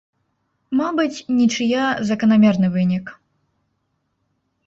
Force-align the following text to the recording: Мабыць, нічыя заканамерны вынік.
Мабыць, 0.79 1.23
нічыя 1.41 1.81
заканамерны 2.09 2.67
вынік. 2.79 3.05